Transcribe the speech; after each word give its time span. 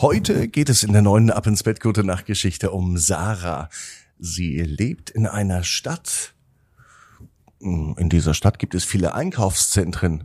Heute 0.00 0.48
geht 0.48 0.70
es 0.70 0.82
in 0.82 0.94
der 0.94 1.02
neuen 1.02 1.30
Ab 1.30 1.46
ins 1.46 1.62
Bett 1.62 1.78
Gute 1.78 2.04
Nacht 2.04 2.24
Geschichte 2.24 2.70
um 2.70 2.96
Sarah. 2.96 3.68
Sie 4.18 4.56
lebt 4.62 5.10
in 5.10 5.26
einer 5.26 5.62
Stadt. 5.62 6.32
In 7.60 8.08
dieser 8.08 8.32
Stadt 8.32 8.58
gibt 8.58 8.74
es 8.74 8.86
viele 8.86 9.12
Einkaufszentren. 9.12 10.24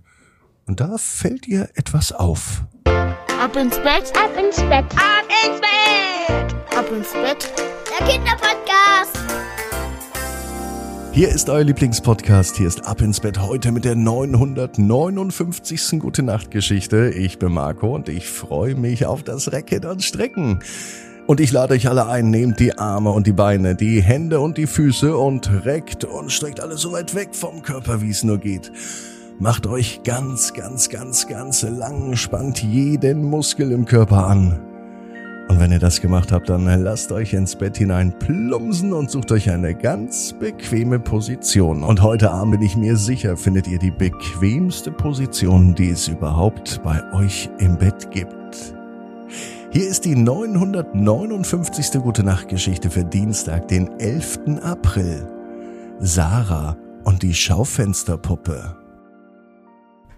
Und 0.65 0.79
da 0.79 0.97
fällt 0.97 1.45
ihr 1.45 1.71
etwas 1.75 2.13
auf. 2.13 2.63
Ab 2.85 3.57
ins 3.57 3.75
Bett, 3.79 4.13
Ab 4.15 4.31
ins 4.39 4.55
Bett, 4.61 4.85
ab 4.95 5.27
ins 5.43 5.59
Bett, 5.59 6.55
ab 6.73 6.89
ins 6.89 7.11
Bett. 7.11 7.51
der 7.99 8.07
Kinderpodcast. 8.07 8.84
Hier 11.15 11.29
ist 11.29 11.49
euer 11.49 11.63
Lieblingspodcast. 11.63 12.57
Hier 12.57 12.67
ist 12.67 12.85
Ab 12.85 12.99
ins 12.99 13.21
Bett 13.21 13.39
heute 13.39 13.71
mit 13.71 13.85
der 13.85 13.95
959. 13.95 16.01
Gute 16.01 16.23
Nacht 16.23 16.51
Geschichte. 16.51 17.09
Ich 17.09 17.39
bin 17.39 17.53
Marco 17.53 17.95
und 17.95 18.09
ich 18.09 18.27
freue 18.27 18.75
mich 18.75 19.05
auf 19.05 19.23
das 19.23 19.53
Recken 19.53 19.85
und 19.85 20.03
Strecken. 20.03 20.59
Und 21.25 21.39
ich 21.39 21.53
lade 21.53 21.73
euch 21.73 21.87
alle 21.87 22.07
ein, 22.07 22.31
nehmt 22.31 22.59
die 22.59 22.77
Arme 22.77 23.11
und 23.11 23.27
die 23.27 23.31
Beine, 23.31 23.75
die 23.75 24.03
Hände 24.03 24.41
und 24.41 24.57
die 24.57 24.67
Füße 24.67 25.15
und 25.15 25.63
reckt 25.63 26.03
und 26.03 26.33
streckt 26.33 26.59
alles 26.59 26.81
so 26.81 26.91
weit 26.91 27.15
weg 27.15 27.29
vom 27.31 27.61
Körper, 27.61 28.01
wie 28.01 28.09
es 28.09 28.25
nur 28.25 28.37
geht. 28.37 28.73
Macht 29.39 29.67
euch 29.67 30.01
ganz, 30.03 30.53
ganz, 30.53 30.89
ganz, 30.89 31.27
ganz 31.27 31.61
lang, 31.61 32.17
spannt 32.17 32.61
jeden 32.61 33.23
Muskel 33.23 33.71
im 33.71 33.85
Körper 33.85 34.27
an. 34.27 34.59
Und 35.47 35.59
wenn 35.59 35.71
ihr 35.71 35.79
das 35.79 36.01
gemacht 36.01 36.31
habt, 36.31 36.49
dann 36.49 36.65
lasst 36.81 37.11
euch 37.11 37.33
ins 37.33 37.55
Bett 37.55 37.77
hinein 37.77 38.17
plumpsen 38.17 38.93
und 38.93 39.11
sucht 39.11 39.31
euch 39.31 39.49
eine 39.51 39.75
ganz 39.75 40.33
bequeme 40.33 40.99
Position. 40.99 41.83
Und 41.83 42.01
heute 42.01 42.31
Abend 42.31 42.53
bin 42.53 42.61
ich 42.63 42.75
mir 42.75 42.97
sicher, 42.97 43.37
findet 43.37 43.67
ihr 43.67 43.77
die 43.77 43.91
bequemste 43.91 44.91
Position, 44.91 45.75
die 45.75 45.89
es 45.89 46.07
überhaupt 46.07 46.81
bei 46.83 47.01
euch 47.13 47.49
im 47.59 47.77
Bett 47.77 48.09
gibt. 48.09 48.75
Hier 49.71 49.87
ist 49.87 50.05
die 50.05 50.15
959. 50.15 52.01
Gute 52.01 52.23
Nacht 52.23 52.47
Geschichte 52.47 52.89
für 52.89 53.03
Dienstag, 53.03 53.67
den 53.67 53.87
11. 53.99 54.39
April. 54.63 55.27
Sarah 55.99 56.75
und 57.03 57.21
die 57.21 57.33
Schaufensterpuppe. 57.33 58.75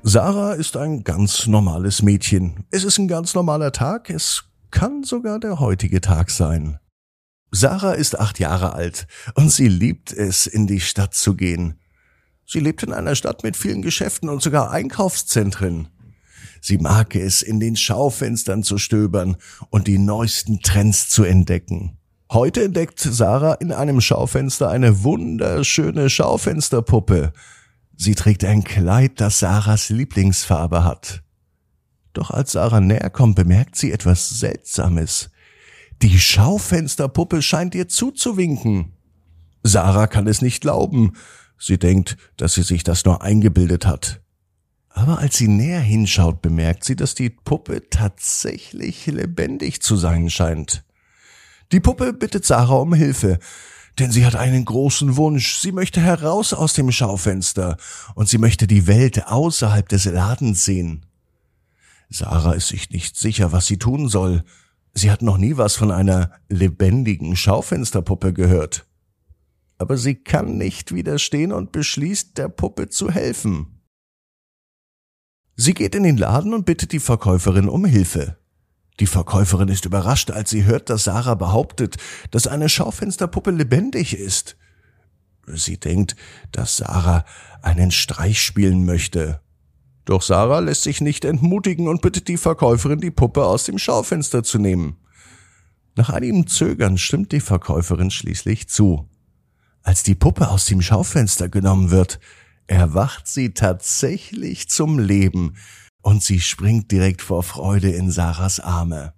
Sarah 0.04 0.54
ist 0.54 0.78
ein 0.78 1.04
ganz 1.04 1.48
normales 1.48 2.02
Mädchen. 2.02 2.64
Es 2.72 2.86
ist 2.86 2.98
ein 2.98 3.10
ganz 3.10 3.36
normaler 3.36 3.74
Tag. 3.74 4.10
Es 4.10 4.46
kann 4.72 5.04
sogar 5.04 5.40
der 5.40 5.60
heutige 5.60 6.02
Tag 6.02 6.30
sein. 6.30 6.80
Sarah 7.52 7.94
ist 7.94 8.20
acht 8.20 8.40
Jahre 8.40 8.74
alt 8.74 9.08
und 9.36 9.52
sie 9.52 9.68
liebt 9.68 10.12
es, 10.12 10.48
in 10.48 10.68
die 10.68 10.82
Stadt 10.82 11.14
zu 11.14 11.36
gehen. 11.36 11.80
Sie 12.46 12.60
lebt 12.60 12.84
in 12.84 12.94
einer 12.94 13.16
Stadt 13.16 13.44
mit 13.44 13.58
vielen 13.58 13.82
Geschäften 13.82 14.30
und 14.30 14.42
sogar 14.42 14.72
Einkaufszentren. 14.72 15.90
Sie 16.62 16.78
mag 16.78 17.16
es, 17.16 17.42
in 17.42 17.60
den 17.60 17.76
Schaufenstern 17.76 18.64
zu 18.64 18.78
stöbern 18.78 19.38
und 19.70 19.88
die 19.88 19.98
neuesten 19.98 20.62
Trends 20.62 21.10
zu 21.10 21.24
entdecken. 21.24 21.98
Heute 22.32 22.64
entdeckt 22.64 23.00
Sarah 23.00 23.54
in 23.54 23.72
einem 23.72 24.02
Schaufenster 24.02 24.70
eine 24.70 25.04
wunderschöne 25.04 26.10
Schaufensterpuppe. 26.10 27.32
Sie 27.96 28.16
trägt 28.16 28.44
ein 28.44 28.64
Kleid, 28.64 29.22
das 29.22 29.40
Sarahs 29.40 29.90
Lieblingsfarbe 29.90 30.84
hat. 30.84 31.24
Doch 32.18 32.32
als 32.32 32.54
Sarah 32.54 32.82
näher 32.82 33.12
kommt, 33.12 33.36
bemerkt 33.36 33.76
sie 33.76 33.92
etwas 33.92 34.28
Seltsames. 34.28 35.30
Die 36.02 36.18
Schaufensterpuppe 36.18 37.44
scheint 37.44 37.76
ihr 37.76 37.90
zuzuwinken. 37.90 38.94
Sarah 39.62 40.08
kann 40.08 40.26
es 40.26 40.42
nicht 40.42 40.62
glauben. 40.62 41.14
Sie 41.60 41.78
denkt, 41.78 42.18
dass 42.36 42.56
sie 42.56 42.64
sich 42.64 42.84
das 42.84 43.06
nur 43.06 43.22
eingebildet 43.22 43.86
hat. 43.86 44.20
Aber 44.90 45.20
als 45.20 45.38
sie 45.38 45.48
näher 45.48 45.80
hinschaut, 45.80 46.42
bemerkt 46.42 46.86
sie, 46.86 46.96
dass 46.96 47.14
die 47.14 47.30
Puppe 47.30 47.88
tatsächlich 47.92 49.06
lebendig 49.06 49.84
zu 49.84 49.96
sein 49.96 50.32
scheint. 50.32 50.84
Die 51.72 51.80
Puppe 51.80 52.14
bittet 52.14 52.46
Sarah 52.46 52.78
um 52.78 52.96
Hilfe, 52.96 53.38
denn 54.00 54.12
sie 54.12 54.26
hat 54.26 54.36
einen 54.36 54.66
großen 54.66 55.18
Wunsch. 55.18 55.58
Sie 55.58 55.72
möchte 55.72 56.02
heraus 56.02 56.54
aus 56.54 56.74
dem 56.74 56.92
Schaufenster 56.92 57.78
und 58.16 58.28
sie 58.28 58.40
möchte 58.40 58.66
die 58.66 58.88
Welt 58.88 59.28
außerhalb 59.28 59.88
des 59.88 60.06
Ladens 60.06 60.66
sehen. 60.66 61.07
Sarah 62.10 62.54
ist 62.54 62.70
sich 62.70 62.90
nicht 62.90 63.18
sicher, 63.18 63.52
was 63.52 63.68
sie 63.68 63.78
tun 63.78 64.08
soll. 64.08 64.44
Sie 64.94 65.12
hat 65.12 65.22
noch 65.22 65.38
nie 65.38 65.58
was 65.58 65.76
von 65.76 65.92
einer 65.92 66.32
lebendigen 66.50 67.36
Schaufensterpuppe 67.36 68.34
gehört. 68.34 68.88
Aber 69.78 69.98
sie 69.98 70.16
kann 70.16 70.58
nicht 70.58 70.94
widerstehen 70.94 71.52
und 71.52 71.72
beschließt, 71.72 72.38
der 72.38 72.50
Puppe 72.50 72.90
zu 72.90 73.12
helfen. 73.12 73.82
Sie 75.56 75.74
geht 75.74 75.96
in 75.96 76.04
den 76.04 76.18
Laden 76.18 76.54
und 76.54 76.66
bittet 76.66 76.92
die 76.92 77.00
Verkäuferin 77.00 77.70
um 77.70 77.86
Hilfe. 77.86 78.38
Die 79.00 79.08
Verkäuferin 79.08 79.68
ist 79.68 79.86
überrascht, 79.86 80.32
als 80.32 80.50
sie 80.50 80.64
hört, 80.64 80.90
dass 80.90 81.04
Sarah 81.04 81.36
behauptet, 81.36 81.98
dass 82.32 82.48
eine 82.48 82.70
Schaufensterpuppe 82.70 83.52
lebendig 83.52 84.18
ist. 84.18 84.58
Sie 85.46 85.80
denkt, 85.80 86.16
dass 86.52 86.78
Sarah 86.78 87.26
einen 87.62 87.92
Streich 87.92 88.42
spielen 88.42 88.86
möchte. 88.86 89.42
Doch 90.08 90.22
Sarah 90.22 90.60
lässt 90.60 90.84
sich 90.84 91.02
nicht 91.02 91.26
entmutigen 91.26 91.90
und 91.90 92.02
bittet 92.02 92.30
die 92.30 92.38
Verkäuferin, 92.38 93.02
die 93.02 93.12
Puppe 93.12 93.46
aus 93.46 93.66
dem 93.66 93.78
Schaufenster 93.78 94.42
zu 94.42 94.58
nehmen. 94.58 94.96
Nach 95.98 96.10
einigem 96.10 96.48
Zögern 96.48 96.98
stimmt 96.98 97.34
die 97.34 97.42
Verkäuferin 97.42 98.10
schließlich 98.10 98.70
zu. 98.70 99.10
Als 99.84 100.04
die 100.04 100.16
Puppe 100.16 100.48
aus 100.48 100.64
dem 100.64 100.82
Schaufenster 100.82 101.50
genommen 101.50 101.92
wird, 101.92 102.22
erwacht 102.68 103.28
sie 103.28 103.54
tatsächlich 103.54 104.70
zum 104.70 104.98
Leben 104.98 105.58
und 106.02 106.24
sie 106.24 106.40
springt 106.40 106.90
direkt 106.90 107.22
vor 107.22 107.44
Freude 107.44 107.90
in 107.90 108.10
Sarahs 108.10 108.62
Arme. 108.62 109.14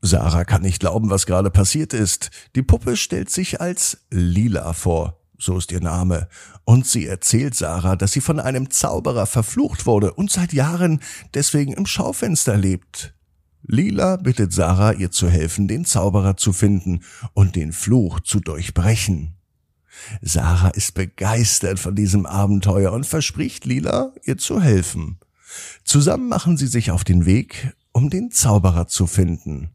Sarah 0.00 0.44
kann 0.44 0.62
nicht 0.62 0.80
glauben, 0.80 1.08
was 1.08 1.26
gerade 1.26 1.52
passiert 1.52 1.94
ist. 1.94 2.32
Die 2.56 2.62
Puppe 2.64 2.96
stellt 2.96 3.30
sich 3.30 3.60
als 3.60 4.06
Lila 4.10 4.72
vor, 4.72 5.21
so 5.42 5.58
ist 5.58 5.72
ihr 5.72 5.80
Name, 5.80 6.28
und 6.64 6.86
sie 6.86 7.06
erzählt 7.06 7.54
Sarah, 7.54 7.96
dass 7.96 8.12
sie 8.12 8.20
von 8.20 8.40
einem 8.40 8.70
Zauberer 8.70 9.26
verflucht 9.26 9.86
wurde 9.86 10.14
und 10.14 10.30
seit 10.30 10.52
Jahren 10.52 11.00
deswegen 11.34 11.72
im 11.72 11.86
Schaufenster 11.86 12.56
lebt. 12.56 13.14
Lila 13.64 14.16
bittet 14.16 14.52
Sarah, 14.52 14.92
ihr 14.92 15.10
zu 15.10 15.28
helfen, 15.28 15.68
den 15.68 15.84
Zauberer 15.84 16.36
zu 16.36 16.52
finden 16.52 17.00
und 17.34 17.56
den 17.56 17.72
Fluch 17.72 18.20
zu 18.20 18.40
durchbrechen. 18.40 19.34
Sarah 20.20 20.70
ist 20.70 20.94
begeistert 20.94 21.78
von 21.78 21.94
diesem 21.94 22.26
Abenteuer 22.26 22.92
und 22.92 23.06
verspricht 23.06 23.64
Lila, 23.64 24.12
ihr 24.24 24.38
zu 24.38 24.60
helfen. 24.60 25.18
Zusammen 25.84 26.28
machen 26.28 26.56
sie 26.56 26.66
sich 26.66 26.90
auf 26.90 27.04
den 27.04 27.26
Weg, 27.26 27.74
um 27.92 28.10
den 28.10 28.30
Zauberer 28.30 28.88
zu 28.88 29.06
finden. 29.06 29.70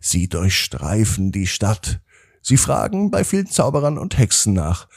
Sie 0.00 0.28
durchstreifen 0.28 1.32
die 1.32 1.46
Stadt. 1.46 2.00
Sie 2.42 2.56
fragen 2.56 3.10
bei 3.10 3.24
vielen 3.24 3.46
Zauberern 3.46 3.96
und 3.96 4.18
Hexen 4.18 4.52
nach, 4.52 4.88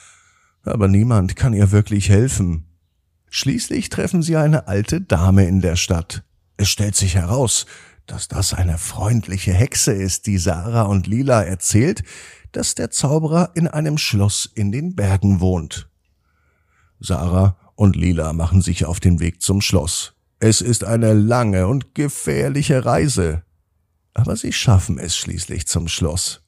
aber 0.63 0.88
niemand 0.88 1.35
kann 1.35 1.53
ihr 1.53 1.72
wirklich 1.72 2.09
helfen. 2.09 2.66
Schließlich 3.29 3.89
treffen 3.89 4.23
sie 4.23 4.35
eine 4.35 4.67
alte 4.67 5.01
Dame 5.01 5.45
in 5.45 5.61
der 5.61 5.75
Stadt. 5.75 6.23
Es 6.57 6.69
stellt 6.69 6.95
sich 6.95 7.16
heraus, 7.16 7.66
dass 8.07 8.28
das 8.28 8.53
eine 8.53 8.78
freundliche 8.78 9.53
Hexe 9.53 9.94
ist, 9.94 10.25
die 10.25 10.38
Sarah 10.38 10.84
und 10.84 11.07
Lila 11.07 11.44
erzählt, 11.44 12.03
dass 12.51 12.75
der 12.75 12.89
Zauberer 12.89 13.51
in 13.55 13.67
einem 13.67 13.97
Schloss 13.97 14.50
in 14.53 14.72
den 14.72 14.95
Bergen 14.95 15.39
wohnt. 15.39 15.89
Sarah 17.00 17.57
und 17.75 17.95
Lila 17.95 18.34
machen 18.34 18.61
sich 18.61 18.85
auf 18.85 19.00
den 19.00 19.19
Weg 19.19 19.41
zum 19.41 19.61
Schloss. 19.61 20.13
Es 20.39 20.61
ist 20.61 20.84
eine 20.84 21.13
lange 21.13 21.67
und 21.67 21.94
gefährliche 21.94 22.85
Reise, 22.85 23.44
aber 24.13 24.35
sie 24.35 24.53
schaffen 24.53 24.97
es 24.97 25.17
schließlich 25.17 25.67
zum 25.67 25.88
Schloss. 25.88 26.44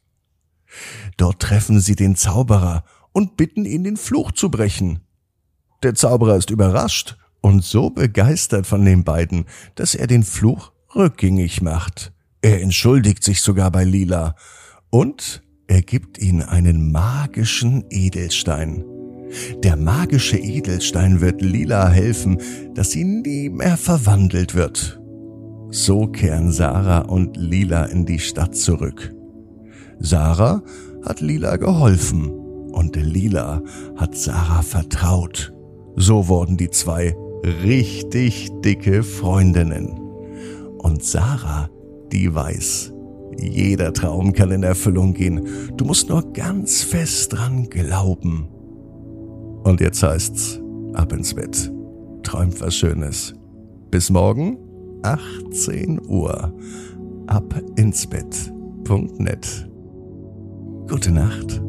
Dort 1.17 1.41
treffen 1.41 1.79
sie 1.79 1.95
den 1.95 2.15
Zauberer 2.15 2.83
und 3.11 3.37
bitten 3.37 3.65
ihn, 3.65 3.83
den 3.83 3.97
Fluch 3.97 4.31
zu 4.31 4.49
brechen. 4.51 4.99
Der 5.83 5.95
Zauberer 5.95 6.35
ist 6.35 6.49
überrascht 6.49 7.17
und 7.41 7.63
so 7.63 7.89
begeistert 7.89 8.67
von 8.67 8.83
den 8.83 9.03
beiden, 9.03 9.45
dass 9.75 9.95
er 9.95 10.07
den 10.07 10.23
Fluch 10.23 10.71
rückgängig 10.95 11.61
macht. 11.61 12.11
Er 12.41 12.61
entschuldigt 12.61 13.23
sich 13.23 13.41
sogar 13.41 13.71
bei 13.71 13.83
Lila 13.83 14.35
und 14.89 15.43
er 15.67 15.81
gibt 15.81 16.17
ihnen 16.17 16.43
einen 16.43 16.91
magischen 16.91 17.85
Edelstein. 17.89 18.85
Der 19.63 19.75
magische 19.75 20.37
Edelstein 20.37 21.19
wird 21.19 21.41
Lila 21.41 21.89
helfen, 21.89 22.41
dass 22.73 22.91
sie 22.91 23.03
nie 23.03 23.49
mehr 23.49 23.77
verwandelt 23.77 24.55
wird. 24.55 25.01
So 25.69 26.07
kehren 26.07 26.51
Sarah 26.51 26.99
und 26.99 27.35
Lila 27.35 27.85
in 27.85 28.05
die 28.05 28.19
Stadt 28.19 28.55
zurück. 28.55 29.13
Sarah 29.99 30.61
hat 31.05 31.21
Lila 31.21 31.57
geholfen 31.57 32.29
und 32.71 32.95
Lila 32.95 33.61
hat 33.95 34.15
Sarah 34.15 34.61
vertraut. 34.61 35.53
So 35.95 36.27
wurden 36.27 36.57
die 36.57 36.69
zwei 36.69 37.15
richtig 37.63 38.49
dicke 38.63 39.03
Freundinnen. 39.03 39.99
Und 40.79 41.03
Sarah, 41.03 41.69
die 42.11 42.33
weiß, 42.33 42.93
jeder 43.39 43.93
Traum 43.93 44.33
kann 44.33 44.51
in 44.51 44.63
Erfüllung 44.63 45.13
gehen. 45.13 45.47
Du 45.75 45.85
musst 45.85 46.09
nur 46.09 46.33
ganz 46.33 46.83
fest 46.83 47.33
dran 47.33 47.69
glauben. 47.69 48.47
Und 49.63 49.81
jetzt 49.81 50.03
heißt's, 50.03 50.61
ab 50.93 51.11
ins 51.13 51.33
Bett. 51.33 51.71
Träumt 52.23 52.59
was 52.61 52.75
Schönes. 52.75 53.33
Bis 53.91 54.09
morgen, 54.09 54.57
18 55.03 56.01
Uhr. 56.07 56.53
abinsbett.net. 57.27 59.69
Gute 60.87 61.11
Nacht 61.11 61.66